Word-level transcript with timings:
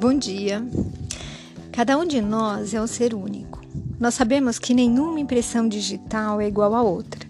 Bom 0.00 0.14
dia. 0.14 0.66
Cada 1.70 1.98
um 1.98 2.06
de 2.06 2.22
nós 2.22 2.72
é 2.72 2.80
um 2.80 2.86
ser 2.86 3.12
único. 3.12 3.60
Nós 3.98 4.14
sabemos 4.14 4.58
que 4.58 4.72
nenhuma 4.72 5.20
impressão 5.20 5.68
digital 5.68 6.40
é 6.40 6.48
igual 6.48 6.74
a 6.74 6.80
outra. 6.80 7.28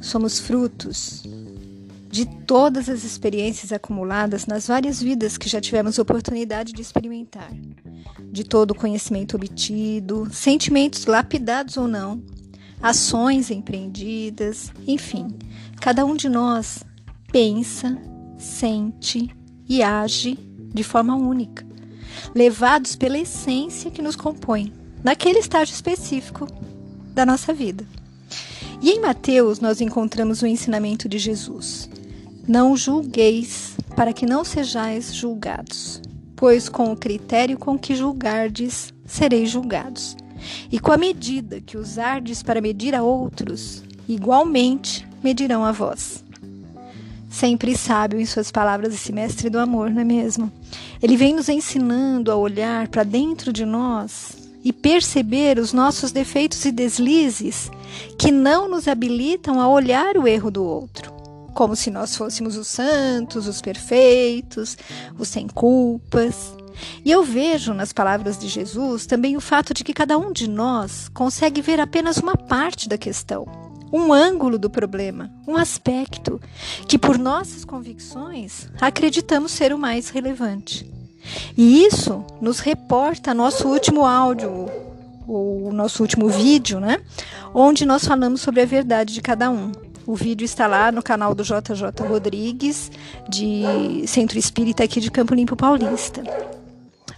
Somos 0.00 0.40
frutos 0.40 1.22
de 2.08 2.26
todas 2.26 2.88
as 2.88 3.04
experiências 3.04 3.70
acumuladas 3.70 4.44
nas 4.44 4.66
várias 4.66 5.00
vidas 5.00 5.38
que 5.38 5.48
já 5.48 5.60
tivemos 5.60 6.00
oportunidade 6.00 6.72
de 6.72 6.82
experimentar, 6.82 7.52
de 8.32 8.42
todo 8.42 8.72
o 8.72 8.74
conhecimento 8.76 9.36
obtido, 9.36 10.26
sentimentos 10.32 11.06
lapidados 11.06 11.76
ou 11.76 11.86
não, 11.86 12.20
ações 12.82 13.52
empreendidas, 13.52 14.72
enfim, 14.84 15.28
cada 15.80 16.04
um 16.04 16.16
de 16.16 16.28
nós 16.28 16.82
pensa, 17.30 17.96
sente 18.36 19.30
e 19.68 19.80
age 19.80 20.36
de 20.74 20.82
forma 20.82 21.14
única 21.14 21.69
levados 22.34 22.96
pela 22.96 23.18
essência 23.18 23.90
que 23.90 24.02
nos 24.02 24.16
compõe, 24.16 24.72
naquele 25.02 25.38
estágio 25.38 25.74
específico 25.74 26.46
da 27.14 27.26
nossa 27.26 27.52
vida. 27.52 27.84
E 28.82 28.90
em 28.90 29.00
Mateus 29.00 29.60
nós 29.60 29.80
encontramos 29.80 30.42
o 30.42 30.46
ensinamento 30.46 31.08
de 31.08 31.18
Jesus: 31.18 31.88
Não 32.46 32.76
julgueis, 32.76 33.76
para 33.94 34.12
que 34.12 34.24
não 34.24 34.44
sejais 34.44 35.14
julgados, 35.14 36.00
pois 36.34 36.68
com 36.68 36.92
o 36.92 36.96
critério 36.96 37.58
com 37.58 37.78
que 37.78 37.94
julgardes, 37.94 38.94
sereis 39.04 39.50
julgados. 39.50 40.16
E 40.72 40.80
com 40.80 40.90
a 40.90 40.96
medida 40.96 41.60
que 41.60 41.76
usardes 41.76 42.42
para 42.42 42.62
medir 42.62 42.94
a 42.94 43.02
outros, 43.02 43.82
igualmente 44.08 45.06
medirão 45.22 45.62
a 45.62 45.72
vós 45.72 46.24
sempre 47.40 47.74
sábio 47.74 48.20
em 48.20 48.26
suas 48.26 48.50
palavras, 48.50 48.92
esse 48.92 49.10
mestre 49.12 49.48
do 49.48 49.58
amor, 49.58 49.88
não 49.88 50.02
é 50.02 50.04
mesmo? 50.04 50.52
Ele 51.02 51.16
vem 51.16 51.34
nos 51.34 51.48
ensinando 51.48 52.30
a 52.30 52.36
olhar 52.36 52.86
para 52.88 53.02
dentro 53.02 53.50
de 53.50 53.64
nós 53.64 54.36
e 54.62 54.74
perceber 54.74 55.58
os 55.58 55.72
nossos 55.72 56.12
defeitos 56.12 56.62
e 56.66 56.70
deslizes 56.70 57.70
que 58.18 58.30
não 58.30 58.68
nos 58.68 58.86
habilitam 58.86 59.58
a 59.58 59.66
olhar 59.66 60.18
o 60.18 60.28
erro 60.28 60.50
do 60.50 60.62
outro, 60.62 61.10
como 61.54 61.74
se 61.74 61.90
nós 61.90 62.14
fôssemos 62.14 62.58
os 62.58 62.68
santos, 62.68 63.48
os 63.48 63.62
perfeitos, 63.62 64.76
os 65.18 65.28
sem 65.28 65.48
culpas. 65.48 66.54
E 67.02 67.10
eu 67.10 67.24
vejo 67.24 67.72
nas 67.72 67.90
palavras 67.90 68.36
de 68.36 68.48
Jesus 68.48 69.06
também 69.06 69.34
o 69.34 69.40
fato 69.40 69.72
de 69.72 69.82
que 69.82 69.94
cada 69.94 70.18
um 70.18 70.30
de 70.30 70.46
nós 70.46 71.08
consegue 71.08 71.62
ver 71.62 71.80
apenas 71.80 72.18
uma 72.18 72.36
parte 72.36 72.86
da 72.86 72.98
questão 72.98 73.69
um 73.92 74.12
ângulo 74.12 74.58
do 74.58 74.70
problema, 74.70 75.30
um 75.46 75.56
aspecto 75.56 76.40
que, 76.86 76.98
por 76.98 77.18
nossas 77.18 77.64
convicções, 77.64 78.68
acreditamos 78.80 79.52
ser 79.52 79.72
o 79.72 79.78
mais 79.78 80.08
relevante. 80.08 80.90
E 81.56 81.84
isso 81.84 82.24
nos 82.40 82.60
reporta 82.60 83.34
nosso 83.34 83.68
último 83.68 84.04
áudio, 84.04 84.70
o 85.26 85.70
nosso 85.72 86.02
último 86.02 86.28
vídeo, 86.28 86.80
né? 86.80 87.00
Onde 87.54 87.84
nós 87.84 88.04
falamos 88.04 88.40
sobre 88.40 88.62
a 88.62 88.66
verdade 88.66 89.14
de 89.14 89.20
cada 89.20 89.50
um. 89.50 89.72
O 90.06 90.14
vídeo 90.14 90.44
está 90.44 90.66
lá 90.66 90.90
no 90.90 91.02
canal 91.02 91.34
do 91.34 91.44
JJ 91.44 92.08
Rodrigues, 92.08 92.90
de 93.28 94.02
Centro 94.06 94.38
Espírita 94.38 94.82
aqui 94.82 95.00
de 95.00 95.10
Campo 95.10 95.34
Limpo 95.34 95.54
Paulista. 95.54 96.22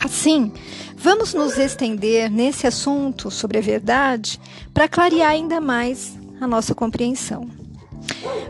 Assim, 0.04 0.52
vamos 0.96 1.32
nos 1.32 1.56
estender 1.56 2.28
nesse 2.30 2.66
assunto 2.66 3.30
sobre 3.30 3.58
a 3.58 3.62
verdade 3.62 4.38
para 4.74 4.88
clarear 4.88 5.30
ainda 5.30 5.60
mais 5.60 6.18
a 6.44 6.48
nossa 6.48 6.74
compreensão. 6.74 7.48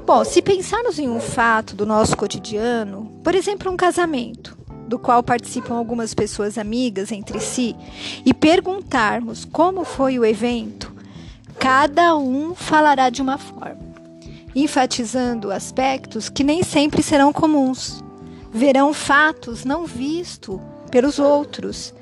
Bom, 0.06 0.24
se 0.24 0.42
pensarmos 0.42 0.98
em 0.98 1.08
um 1.08 1.20
fato 1.20 1.76
do 1.76 1.86
nosso 1.86 2.16
cotidiano, 2.16 3.20
por 3.22 3.34
exemplo, 3.34 3.70
um 3.70 3.76
casamento, 3.76 4.56
do 4.88 4.98
qual 4.98 5.22
participam 5.22 5.74
algumas 5.74 6.12
pessoas 6.12 6.58
amigas 6.58 7.12
entre 7.12 7.40
si, 7.40 7.76
e 8.24 8.34
perguntarmos 8.34 9.44
como 9.44 9.84
foi 9.84 10.18
o 10.18 10.24
evento, 10.24 10.92
cada 11.58 12.16
um 12.16 12.54
falará 12.54 13.10
de 13.10 13.22
uma 13.22 13.38
forma, 13.38 13.80
enfatizando 14.54 15.50
aspectos 15.50 16.28
que 16.28 16.44
nem 16.44 16.62
sempre 16.62 17.02
serão 17.02 17.32
comuns. 17.32 18.02
Verão 18.52 18.92
fatos 18.92 19.64
não 19.64 19.86
vistos 19.86 20.60
pelos 20.90 21.18
outros, 21.18 21.94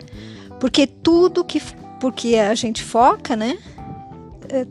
porque 0.58 0.86
tudo 0.86 1.44
que 1.44 1.60
porque 2.00 2.36
a 2.36 2.54
gente 2.54 2.82
foca, 2.82 3.36
né, 3.36 3.58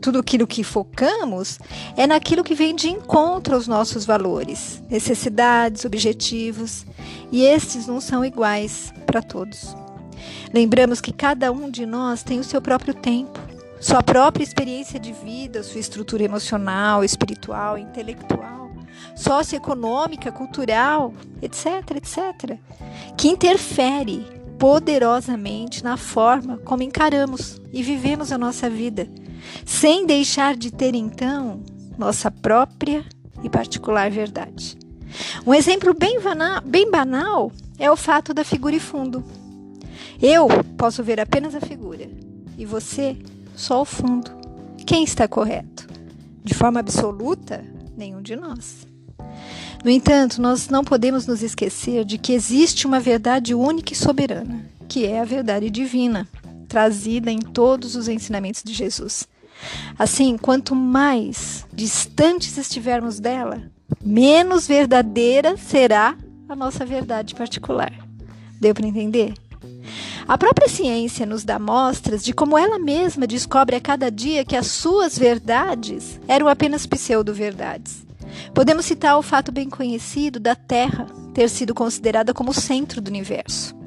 tudo 0.00 0.18
aquilo 0.18 0.46
que 0.46 0.62
focamos 0.62 1.58
é 1.96 2.06
naquilo 2.06 2.44
que 2.44 2.54
vem 2.54 2.74
de 2.74 2.88
encontro 2.88 3.54
aos 3.54 3.66
nossos 3.66 4.04
valores, 4.04 4.82
necessidades, 4.88 5.84
objetivos, 5.84 6.86
e 7.32 7.44
estes 7.44 7.86
não 7.86 8.00
são 8.00 8.24
iguais 8.24 8.92
para 9.06 9.22
todos. 9.22 9.74
Lembramos 10.52 11.00
que 11.00 11.12
cada 11.12 11.50
um 11.52 11.70
de 11.70 11.86
nós 11.86 12.22
tem 12.22 12.38
o 12.40 12.44
seu 12.44 12.60
próprio 12.60 12.92
tempo, 12.92 13.38
sua 13.80 14.02
própria 14.02 14.44
experiência 14.44 15.00
de 15.00 15.12
vida, 15.12 15.62
sua 15.62 15.80
estrutura 15.80 16.22
emocional, 16.22 17.02
espiritual, 17.02 17.78
intelectual, 17.78 18.70
socioeconômica, 19.16 20.30
cultural, 20.30 21.14
etc, 21.40 21.96
etc, 21.96 22.58
que 23.16 23.28
interfere 23.28 24.26
poderosamente 24.58 25.82
na 25.82 25.96
forma 25.96 26.58
como 26.58 26.82
encaramos 26.82 27.60
e 27.72 27.82
vivemos 27.82 28.30
a 28.30 28.36
nossa 28.36 28.68
vida 28.68 29.08
sem 29.64 30.06
deixar 30.06 30.56
de 30.56 30.70
ter 30.70 30.94
então 30.94 31.62
nossa 31.98 32.30
própria 32.30 33.04
e 33.42 33.48
particular 33.48 34.10
verdade. 34.10 34.78
Um 35.46 35.54
exemplo 35.54 35.92
bem, 35.94 36.20
banal, 36.20 36.60
bem 36.62 36.90
banal 36.90 37.52
é 37.78 37.90
o 37.90 37.96
fato 37.96 38.32
da 38.32 38.44
figura 38.44 38.76
e 38.76 38.80
fundo. 38.80 39.24
Eu 40.20 40.48
posso 40.76 41.02
ver 41.02 41.20
apenas 41.20 41.54
a 41.54 41.60
figura 41.60 42.08
e 42.56 42.64
você 42.64 43.16
só 43.54 43.82
o 43.82 43.84
fundo. 43.84 44.30
Quem 44.86 45.04
está 45.04 45.26
correto? 45.26 45.88
De 46.42 46.54
forma 46.54 46.80
absoluta, 46.80 47.64
nenhum 47.96 48.22
de 48.22 48.36
nós. 48.36 48.86
No 49.84 49.90
entanto, 49.90 50.40
nós 50.42 50.68
não 50.68 50.84
podemos 50.84 51.26
nos 51.26 51.42
esquecer 51.42 52.04
de 52.04 52.18
que 52.18 52.32
existe 52.32 52.86
uma 52.86 53.00
verdade 53.00 53.54
única 53.54 53.92
e 53.92 53.96
soberana, 53.96 54.64
que 54.88 55.06
é 55.06 55.20
a 55.20 55.24
verdade 55.24 55.70
divina, 55.70 56.28
trazida 56.70 57.32
em 57.32 57.40
todos 57.40 57.96
os 57.96 58.06
ensinamentos 58.06 58.62
de 58.62 58.72
Jesus. 58.72 59.26
Assim, 59.98 60.38
quanto 60.38 60.74
mais 60.74 61.66
distantes 61.72 62.56
estivermos 62.56 63.18
dela, 63.18 63.60
menos 64.02 64.68
verdadeira 64.68 65.56
será 65.56 66.16
a 66.48 66.54
nossa 66.54 66.86
verdade 66.86 67.34
particular. 67.34 67.92
Deu 68.60 68.72
para 68.72 68.86
entender? 68.86 69.34
A 70.28 70.38
própria 70.38 70.68
ciência 70.68 71.26
nos 71.26 71.44
dá 71.44 71.58
mostras 71.58 72.22
de 72.22 72.32
como 72.32 72.56
ela 72.56 72.78
mesma 72.78 73.26
descobre 73.26 73.74
a 73.74 73.80
cada 73.80 74.10
dia 74.10 74.44
que 74.44 74.56
as 74.56 74.68
suas 74.68 75.18
verdades 75.18 76.20
eram 76.28 76.46
apenas 76.46 76.86
pseudo-verdades. 76.86 78.06
Podemos 78.54 78.86
citar 78.86 79.18
o 79.18 79.22
fato 79.22 79.50
bem 79.50 79.68
conhecido 79.68 80.38
da 80.38 80.54
Terra 80.54 81.06
ter 81.34 81.48
sido 81.48 81.74
considerada 81.74 82.32
como 82.32 82.52
o 82.52 82.54
centro 82.54 83.00
do 83.00 83.08
universo. 83.08 83.79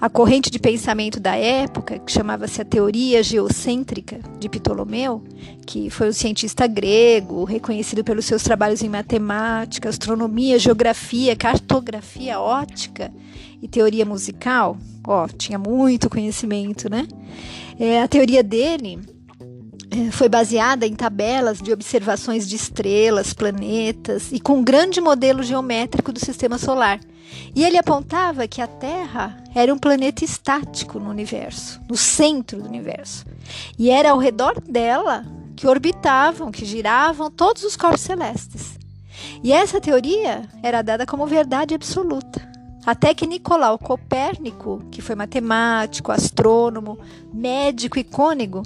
A 0.00 0.08
corrente 0.08 0.50
de 0.50 0.58
pensamento 0.58 1.18
da 1.18 1.36
época, 1.36 1.98
que 1.98 2.12
chamava-se 2.12 2.60
a 2.60 2.64
teoria 2.64 3.22
geocêntrica 3.22 4.20
de 4.38 4.48
Ptolomeu, 4.48 5.22
que 5.66 5.90
foi 5.90 6.08
um 6.08 6.12
cientista 6.12 6.66
grego, 6.66 7.44
reconhecido 7.44 8.04
pelos 8.04 8.24
seus 8.24 8.42
trabalhos 8.42 8.82
em 8.82 8.88
matemática, 8.88 9.88
astronomia, 9.88 10.58
geografia, 10.58 11.36
cartografia 11.36 12.40
ótica 12.40 13.12
e 13.60 13.68
teoria 13.68 14.04
musical, 14.04 14.76
ó, 15.06 15.26
tinha 15.26 15.58
muito 15.58 16.08
conhecimento, 16.08 16.88
né? 16.88 17.06
É, 17.78 18.02
a 18.02 18.08
teoria 18.08 18.42
dele 18.42 18.98
é, 19.90 20.10
foi 20.10 20.28
baseada 20.28 20.86
em 20.86 20.94
tabelas 20.94 21.60
de 21.60 21.72
observações 21.72 22.46
de 22.48 22.56
estrelas, 22.56 23.32
planetas 23.32 24.30
e 24.30 24.38
com 24.38 24.58
um 24.58 24.64
grande 24.64 25.00
modelo 25.00 25.42
geométrico 25.42 26.12
do 26.12 26.20
sistema 26.20 26.58
solar. 26.58 27.00
E 27.54 27.64
ele 27.64 27.76
apontava 27.76 28.46
que 28.46 28.60
a 28.60 28.66
Terra 28.66 29.36
era 29.54 29.72
um 29.72 29.78
planeta 29.78 30.24
estático 30.24 30.98
no 30.98 31.10
universo, 31.10 31.80
no 31.88 31.96
centro 31.96 32.62
do 32.62 32.68
universo. 32.68 33.24
E 33.78 33.90
era 33.90 34.10
ao 34.10 34.18
redor 34.18 34.60
dela 34.60 35.24
que 35.56 35.66
orbitavam, 35.66 36.52
que 36.52 36.64
giravam 36.64 37.30
todos 37.30 37.64
os 37.64 37.76
corpos 37.76 38.00
celestes. 38.00 38.78
E 39.42 39.52
essa 39.52 39.80
teoria 39.80 40.48
era 40.62 40.82
dada 40.82 41.04
como 41.04 41.26
verdade 41.26 41.74
absoluta. 41.74 42.48
Até 42.86 43.12
que 43.12 43.26
Nicolau 43.26 43.78
Copérnico, 43.78 44.82
que 44.90 45.02
foi 45.02 45.14
matemático, 45.14 46.12
astrônomo, 46.12 46.98
médico 47.32 47.98
e 47.98 48.04
cônego, 48.04 48.62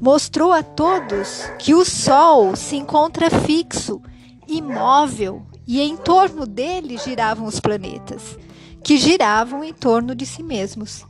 mostrou 0.00 0.52
a 0.52 0.62
todos 0.62 1.44
que 1.58 1.74
o 1.74 1.84
Sol 1.84 2.54
se 2.56 2.76
encontra 2.76 3.30
fixo, 3.30 4.02
imóvel, 4.46 5.42
e 5.66 5.80
em 5.80 5.96
torno 5.96 6.46
dele 6.46 6.98
giravam 6.98 7.46
os 7.46 7.60
planetas, 7.60 8.38
que 8.82 8.96
giravam 8.96 9.62
em 9.62 9.72
torno 9.72 10.14
de 10.14 10.26
si 10.26 10.42
mesmos. 10.42 11.06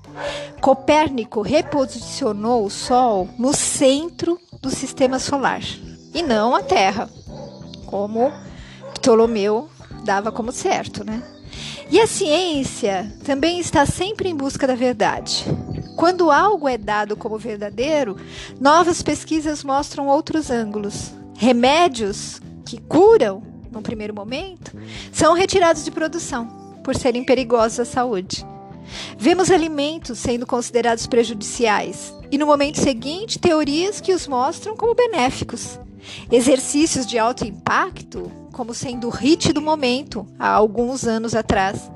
Copérnico 0.61 1.43
reposicionou 1.43 2.65
o 2.67 2.71
Sol 2.71 3.29
no 3.39 3.53
centro 3.53 4.39
do 4.61 4.71
sistema 4.71 5.19
solar 5.19 5.63
e 6.15 6.23
não 6.23 6.55
a 6.55 6.63
Terra, 6.63 7.09
como 7.87 8.31
Ptolomeu 8.95 9.69
dava 10.05 10.31
como 10.31 10.53
certo, 10.53 11.05
né? 11.05 11.23
E 11.91 12.01
a 12.01 12.07
ciência 12.07 13.13
também 13.25 13.59
está 13.59 13.85
sempre 13.85 14.29
em 14.29 14.35
busca 14.35 14.67
da 14.67 14.75
verdade. 14.75 15.45
Quando 15.97 16.31
algo 16.31 16.67
é 16.69 16.79
dado 16.79 17.17
como 17.17 17.39
verdadeiro, 17.39 18.17
novas 18.59 19.03
pesquisas 19.03 19.63
mostram 19.63 20.09
outros 20.09 20.51
ângulos. 20.51 21.13
Remédios 21.37 22.41
que 22.65 22.81
curam, 22.81 23.43
no 23.73 23.83
primeiro 23.83 24.15
momento, 24.15 24.73
são 25.13 25.35
retirados 25.35 25.85
de 25.85 25.91
produção 25.91 26.47
por 26.85 26.95
serem 26.95 27.25
perigosos 27.25 27.81
à 27.81 27.85
saúde. 27.85 28.47
Vemos 29.17 29.51
alimentos 29.51 30.19
sendo 30.19 30.47
considerados 30.47 31.07
prejudiciais 31.07 32.15
e, 32.31 32.37
no 32.37 32.47
momento 32.47 32.81
seguinte, 32.81 33.39
teorias 33.39 34.01
que 34.01 34.13
os 34.13 34.27
mostram 34.27 34.77
como 34.77 34.95
benéficos. 34.95 35.79
Exercícios 36.31 37.07
de 37.07 37.19
alto 37.19 37.47
impacto, 37.47 38.31
como 38.53 38.75
sendo 38.75 39.07
o 39.07 39.11
hit 39.11 39.53
do 39.53 39.63
momento 39.63 40.27
há 40.39 40.49
alguns 40.49 41.07
anos 41.07 41.35
atrás, 41.35 41.91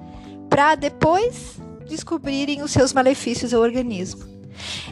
para 0.48 0.74
depois 0.74 1.56
descobrirem 1.88 2.62
os 2.62 2.70
seus 2.70 2.92
malefícios 2.92 3.52
ao 3.52 3.62
organismo. 3.62 4.24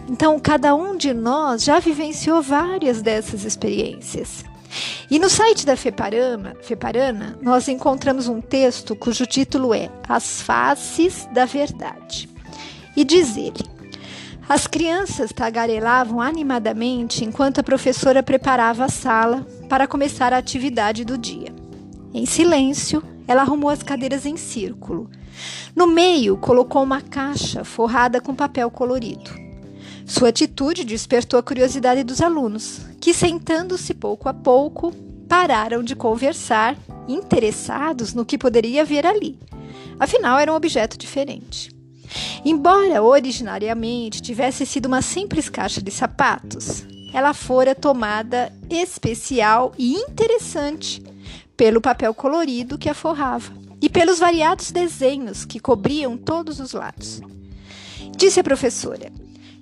Então, 0.08 0.38
cada 0.38 0.74
um 0.74 0.96
de 0.96 1.14
nós 1.14 1.64
já 1.64 1.78
vivenciou 1.78 2.42
várias 2.42 3.00
dessas 3.00 3.44
experiências. 3.44 4.44
E 5.10 5.18
no 5.18 5.28
site 5.28 5.66
da 5.66 5.76
Feparama, 5.76 6.54
Feparana, 6.62 7.38
nós 7.42 7.68
encontramos 7.68 8.26
um 8.26 8.40
texto 8.40 8.96
cujo 8.96 9.26
título 9.26 9.74
é 9.74 9.90
As 10.08 10.40
Faces 10.40 11.28
da 11.32 11.44
Verdade. 11.44 12.28
E 12.96 13.04
diz 13.04 13.36
ele: 13.36 13.60
As 14.48 14.66
crianças 14.66 15.30
tagarelavam 15.30 16.20
animadamente 16.20 17.22
enquanto 17.24 17.58
a 17.58 17.62
professora 17.62 18.22
preparava 18.22 18.86
a 18.86 18.88
sala 18.88 19.46
para 19.68 19.86
começar 19.86 20.32
a 20.32 20.38
atividade 20.38 21.04
do 21.04 21.18
dia. 21.18 21.54
Em 22.14 22.24
silêncio, 22.24 23.02
ela 23.28 23.42
arrumou 23.42 23.68
as 23.68 23.82
cadeiras 23.82 24.24
em 24.24 24.36
círculo. 24.36 25.10
No 25.76 25.86
meio, 25.86 26.36
colocou 26.36 26.82
uma 26.82 27.00
caixa 27.00 27.62
forrada 27.62 28.20
com 28.20 28.34
papel 28.34 28.70
colorido. 28.70 29.30
Sua 30.06 30.28
atitude 30.28 30.84
despertou 30.84 31.38
a 31.38 31.42
curiosidade 31.42 32.04
dos 32.04 32.20
alunos, 32.20 32.80
que, 33.04 33.12
sentando-se 33.12 33.92
pouco 33.92 34.30
a 34.30 34.32
pouco, 34.32 34.90
pararam 35.28 35.82
de 35.82 35.94
conversar, 35.94 36.74
interessados 37.06 38.14
no 38.14 38.24
que 38.24 38.38
poderia 38.38 38.80
haver 38.80 39.04
ali. 39.04 39.38
Afinal, 40.00 40.38
era 40.38 40.50
um 40.50 40.56
objeto 40.56 40.96
diferente. 40.96 41.70
Embora 42.42 43.02
originariamente 43.02 44.22
tivesse 44.22 44.64
sido 44.64 44.86
uma 44.86 45.02
simples 45.02 45.50
caixa 45.50 45.82
de 45.82 45.90
sapatos, 45.90 46.86
ela 47.12 47.34
fora 47.34 47.74
tomada 47.74 48.50
especial 48.70 49.74
e 49.76 49.96
interessante 49.96 51.02
pelo 51.58 51.82
papel 51.82 52.14
colorido 52.14 52.78
que 52.78 52.88
a 52.88 52.94
forrava 52.94 53.52
e 53.82 53.90
pelos 53.90 54.18
variados 54.18 54.72
desenhos 54.72 55.44
que 55.44 55.60
cobriam 55.60 56.16
todos 56.16 56.58
os 56.58 56.72
lados. 56.72 57.20
Disse 58.16 58.40
a 58.40 58.44
professora: 58.44 59.12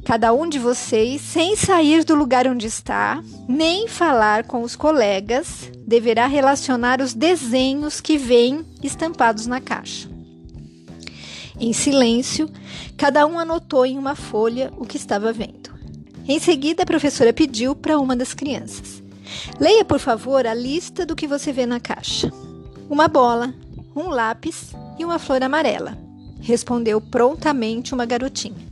Cada 0.05 0.33
um 0.33 0.49
de 0.49 0.59
vocês, 0.59 1.21
sem 1.21 1.55
sair 1.55 2.05
do 2.05 2.15
lugar 2.15 2.49
onde 2.49 2.67
está, 2.67 3.23
nem 3.49 3.87
falar 3.87 4.45
com 4.45 4.63
os 4.63 4.75
colegas, 4.75 5.71
deverá 5.87 6.27
relacionar 6.27 7.01
os 7.01 7.15
desenhos 7.15 8.01
que 8.01 8.19
vêm 8.19 8.67
estampados 8.83 9.47
na 9.47 9.61
caixa. 9.61 10.11
Em 11.59 11.73
silêncio, 11.73 12.51
cada 12.97 13.25
um 13.27 13.39
anotou 13.39 13.87
em 13.87 13.97
uma 13.97 14.17
folha 14.17 14.73
o 14.77 14.85
que 14.85 14.97
estava 14.97 15.33
vendo. 15.33 15.71
Em 16.27 16.41
seguida, 16.41 16.83
a 16.83 16.87
professora 16.87 17.33
pediu 17.33 17.77
para 17.77 17.99
uma 17.99 18.17
das 18.17 18.35
crianças: 18.35 19.01
Leia, 19.61 19.85
por 19.85 20.01
favor, 20.01 20.47
a 20.47 20.55
lista 20.55 21.07
do 21.07 21.15
que 21.15 21.29
você 21.29 21.53
vê 21.53 21.65
na 21.65 21.79
caixa. 21.79 22.33
Uma 22.91 23.07
bola, 23.07 23.55
um 23.95 24.09
lápis 24.09 24.73
e 24.99 25.05
uma 25.05 25.21
flor 25.21 25.43
amarela, 25.45 25.97
respondeu 26.41 27.01
prontamente 27.01 27.95
uma 27.95 28.05
garotinha. 28.05 28.72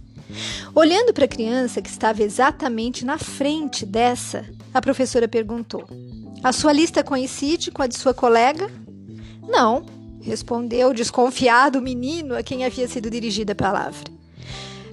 Olhando 0.75 1.13
para 1.13 1.25
a 1.25 1.29
criança 1.29 1.83
que 1.83 1.89
estava 1.89 2.23
exatamente 2.23 3.05
na 3.05 3.19
frente 3.19 3.85
dessa, 3.85 4.45
a 4.73 4.81
professora 4.81 5.29
perguntou: 5.29 5.87
A 6.43 6.53
sua 6.53 6.73
lista 6.73 7.03
coincide 7.03 7.71
com 7.71 7.83
a 7.83 7.87
de 7.87 7.97
sua 7.97 8.15
colega? 8.15 8.71
Não, 9.49 9.85
respondeu 10.21 10.93
desconfiado 10.93 11.79
o 11.79 11.83
menino 11.83 12.37
a 12.37 12.43
quem 12.43 12.65
havia 12.65 12.87
sido 12.87 13.11
dirigida 13.11 13.53
a 13.53 13.57
palavra. 13.57 14.11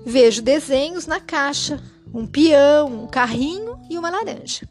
Vejo 0.05 0.41
desenhos 0.41 1.05
na 1.05 1.19
caixa: 1.19 1.81
um 2.13 2.25
peão, 2.25 3.03
um 3.03 3.07
carrinho 3.07 3.79
e 3.89 3.97
uma 3.97 4.09
laranja. 4.09 4.67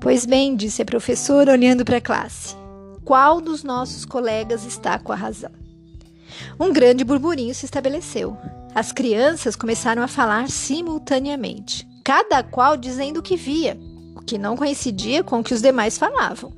Pois 0.00 0.24
bem, 0.24 0.54
disse 0.54 0.80
a 0.80 0.86
professora 0.86 1.52
olhando 1.52 1.84
para 1.84 1.96
a 1.96 2.00
classe, 2.00 2.54
qual 3.04 3.40
dos 3.40 3.64
nossos 3.64 4.04
colegas 4.04 4.64
está 4.64 4.98
com 4.98 5.12
a 5.12 5.16
razão? 5.16 5.50
Um 6.58 6.72
grande 6.72 7.04
burburinho 7.04 7.54
se 7.54 7.64
estabeleceu. 7.64 8.36
As 8.74 8.92
crianças 8.92 9.56
começaram 9.56 10.02
a 10.02 10.08
falar 10.08 10.48
simultaneamente, 10.48 11.88
cada 12.04 12.42
qual 12.42 12.76
dizendo 12.76 13.18
o 13.20 13.22
que 13.22 13.36
via, 13.36 13.78
o 14.14 14.20
que 14.20 14.38
não 14.38 14.56
coincidia 14.56 15.24
com 15.24 15.40
o 15.40 15.44
que 15.44 15.54
os 15.54 15.62
demais 15.62 15.98
falavam. 15.98 16.52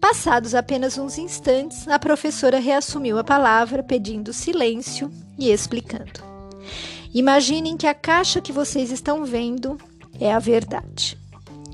Passados 0.00 0.54
apenas 0.54 0.98
uns 0.98 1.16
instantes, 1.16 1.86
a 1.86 1.98
professora 1.98 2.58
reassumiu 2.58 3.18
a 3.18 3.24
palavra, 3.24 3.82
pedindo 3.82 4.32
silêncio 4.32 5.10
e 5.38 5.50
explicando. 5.50 6.20
Imaginem 7.14 7.76
que 7.76 7.86
a 7.86 7.94
caixa 7.94 8.40
que 8.40 8.52
vocês 8.52 8.90
estão 8.90 9.24
vendo 9.24 9.78
é 10.18 10.32
a 10.32 10.38
verdade. 10.38 11.18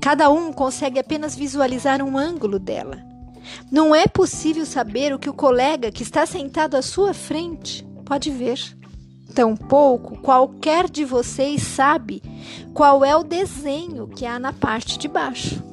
Cada 0.01 0.29
um 0.29 0.53
consegue 0.53 0.99
apenas 0.99 1.35
visualizar 1.35 2.01
um 2.01 2.17
ângulo 2.17 2.59
dela. 2.59 2.97
Não 3.71 3.95
é 3.95 4.07
possível 4.07 4.65
saber 4.65 5.13
o 5.13 5.19
que 5.19 5.29
o 5.29 5.33
colega 5.33 5.91
que 5.91 6.03
está 6.03 6.25
sentado 6.25 6.75
à 6.75 6.81
sua 6.81 7.13
frente 7.13 7.85
pode 8.05 8.29
ver. 8.31 8.78
Tampouco 9.33 10.17
qualquer 10.17 10.89
de 10.89 11.05
vocês 11.05 11.61
sabe 11.61 12.21
qual 12.73 13.05
é 13.05 13.15
o 13.15 13.23
desenho 13.23 14.07
que 14.07 14.25
há 14.25 14.39
na 14.39 14.51
parte 14.51 14.97
de 14.97 15.07
baixo. 15.07 15.63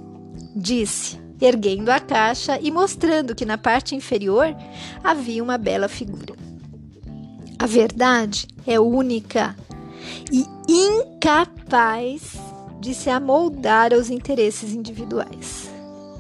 Disse, 0.55 1.19
erguendo 1.41 1.91
a 1.91 2.01
caixa 2.01 2.59
e 2.61 2.71
mostrando 2.71 3.35
que 3.35 3.45
na 3.45 3.59
parte 3.59 3.95
inferior 3.95 4.55
havia 5.03 5.43
uma 5.43 5.59
bela 5.59 5.89
figura. 5.89 6.35
A 7.59 7.67
verdade 7.67 8.47
é 8.67 8.79
única 8.79 9.57
e 10.31 10.45
incapaz 10.69 12.33
de 12.81 12.95
se 12.95 13.11
amoldar 13.11 13.93
aos 13.93 14.11
interesses 14.11 14.73
individuais. 14.73 15.71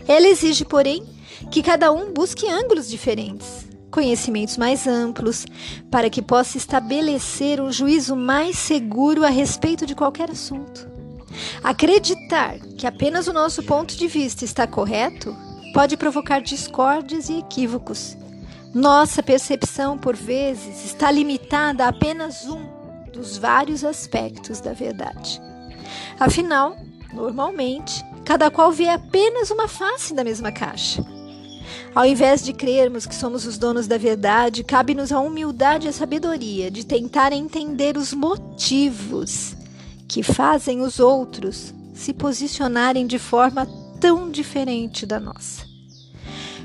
Ela 0.09 0.29
exige, 0.29 0.65
porém, 0.65 1.03
que 1.51 1.63
cada 1.63 1.93
um 1.93 2.13
busque 2.13 2.49
ângulos 2.49 2.89
diferentes, 2.89 3.66
conhecimentos 3.97 4.59
mais 4.59 4.87
amplos, 4.87 5.47
para 5.91 6.11
que 6.11 6.21
possa 6.21 6.59
estabelecer 6.59 7.63
um 7.63 7.73
juízo 7.73 8.15
mais 8.15 8.59
seguro 8.59 9.25
a 9.25 9.31
respeito 9.31 9.87
de 9.87 9.95
qualquer 9.95 10.31
assunto. 10.31 10.87
Acreditar 11.65 12.59
que 12.77 12.87
apenas 12.87 13.27
o 13.27 13.33
nosso 13.33 13.63
ponto 13.63 13.97
de 13.97 14.07
vista 14.07 14.45
está 14.45 14.67
correto 14.67 15.35
pode 15.73 15.97
provocar 15.97 16.43
discórdias 16.43 17.31
e 17.31 17.39
equívocos. 17.39 18.19
Nossa 18.75 19.23
percepção, 19.23 19.97
por 19.97 20.15
vezes, 20.15 20.85
está 20.85 21.11
limitada 21.11 21.87
a 21.87 21.89
apenas 21.89 22.45
um 22.45 22.67
dos 23.15 23.39
vários 23.39 23.83
aspectos 23.83 24.61
da 24.61 24.75
verdade. 24.75 25.41
Afinal, 26.21 26.77
normalmente, 27.15 28.05
cada 28.27 28.51
qual 28.51 28.71
vê 28.71 28.91
apenas 28.91 29.51
uma 29.51 29.67
face 29.67 30.13
da 30.13 30.23
mesma 30.23 30.53
caixa. 30.53 31.16
Ao 31.95 32.05
invés 32.05 32.45
de 32.45 32.53
crermos 32.53 33.07
que 33.07 33.15
somos 33.15 33.47
os 33.47 33.57
donos 33.57 33.87
da 33.87 33.97
verdade, 33.97 34.63
cabe-nos 34.63 35.13
a 35.13 35.21
humildade 35.21 35.87
e 35.87 35.89
a 35.89 35.93
sabedoria 35.93 36.71
de 36.71 36.85
tentar 36.85 37.33
entender 37.33 37.97
os 37.97 38.13
motivos 38.13 39.57
que 40.07 40.23
fazem 40.23 40.83
os 40.83 41.01
outros 41.01 41.75
se 41.95 42.13
posicionarem 42.13 43.07
de 43.07 43.19
forma 43.19 43.67
tão 43.99 44.31
diferente 44.31 45.07
da 45.07 45.19
nossa. 45.19 45.65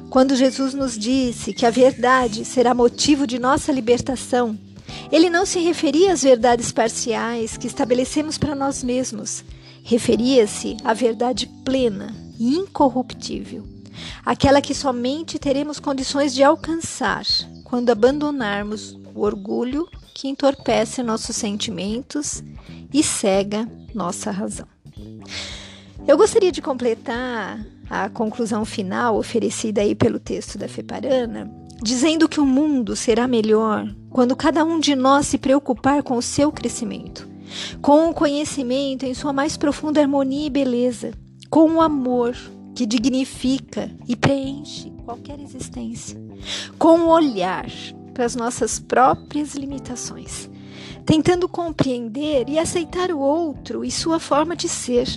Quando 0.10 0.36
Jesus 0.36 0.74
nos 0.74 0.98
disse 0.98 1.54
que 1.54 1.66
a 1.66 1.70
verdade 1.70 2.44
será 2.44 2.74
motivo 2.74 3.26
de 3.26 3.40
nossa 3.40 3.72
libertação, 3.72 4.60
ele 5.10 5.30
não 5.30 5.46
se 5.46 5.60
referia 5.60 6.12
às 6.12 6.24
verdades 6.24 6.72
parciais 6.72 7.56
que 7.56 7.68
estabelecemos 7.68 8.38
para 8.38 8.54
nós 8.54 8.84
mesmos, 8.84 9.44
referia-se 9.84 10.76
à 10.84 10.94
verdade 10.94 11.48
plena 11.64 12.14
e 12.38 12.58
incorruptível 12.58 13.71
aquela 14.26 14.62
que 14.62 14.74
somente 14.74 15.40
teremos 15.40 15.80
condições 15.80 16.34
de 16.34 16.44
alcançar 16.44 17.26
quando 17.64 17.90
abandonarmos 17.90 18.98
o 19.14 19.22
orgulho 19.22 19.88
que 20.14 20.28
entorpece 20.28 21.02
nossos 21.02 21.36
sentimentos 21.36 22.44
e 22.94 23.02
cega 23.02 23.68
nossa 23.94 24.32
razão. 24.32 24.68
Eu 26.08 26.18
gostaria 26.18 26.52
de 26.52 26.62
completar 26.62 27.66
a 27.90 28.10
conclusão 28.10 28.66
final 28.66 29.18
oferecida 29.18 29.82
aí 29.82 29.94
pelo 29.94 30.20
texto 30.20 30.58
da 30.58 30.68
Feparana, 30.68 31.52
dizendo 31.82 32.28
que 32.28 32.40
o 32.40 32.46
mundo 32.46 32.96
será 32.96 33.28
melhor 33.28 33.88
quando 34.10 34.36
cada 34.36 34.64
um 34.64 34.80
de 34.80 34.96
nós 34.96 35.28
se 35.28 35.38
preocupar 35.38 36.04
com 36.04 36.18
o 36.18 36.22
seu 36.22 36.52
crescimento, 36.52 37.28
com 37.82 38.10
o 38.10 38.14
conhecimento 38.14 39.06
em 39.06 39.14
sua 39.14 39.34
mais 39.34 39.58
profunda 39.58 40.02
harmonia 40.02 40.48
e 40.48 40.50
beleza, 40.50 41.12
com 41.50 41.76
o 41.76 41.82
amor 41.82 42.36
que 42.76 42.86
dignifica 42.86 43.90
e 44.08 44.16
preenche 44.16 44.92
qualquer 45.04 45.40
existência, 45.40 46.20
com 46.78 47.00
um 47.00 47.08
olhar 47.08 47.70
para 48.14 48.26
as 48.26 48.36
nossas 48.36 48.80
próprias 48.80 49.56
limitações, 49.56 50.50
tentando 51.06 51.48
compreender 51.48 52.48
e 52.50 52.58
aceitar 52.58 53.12
o 53.12 53.20
outro 53.20 53.84
e 53.84 53.92
sua 53.92 54.20
forma 54.20 54.56
de 54.56 54.70
ser, 54.70 55.08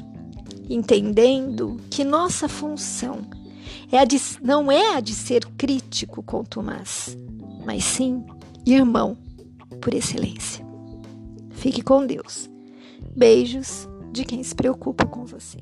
entendendo 0.69 1.81
que 1.91 2.05
nossa 2.05 2.49
função 2.49 3.27
é 3.93 3.99
a 3.99 4.05
de, 4.05 4.21
não 4.43 4.71
é 4.71 4.97
a 4.97 5.01
de 5.01 5.15
ser 5.15 5.45
crítico 5.57 6.23
com 6.23 6.43
Tomás, 6.43 7.17
mas 7.65 7.85
sim 7.85 8.25
irmão 8.67 9.17
por 9.81 9.95
excelência. 9.95 10.65
Fique 11.51 11.83
com 11.83 12.07
Deus. 12.07 12.51
Beijos 13.17 13.89
de 14.13 14.25
quem 14.25 14.43
se 14.43 14.55
preocupa 14.55 15.07
com 15.07 15.25
você. 15.25 15.59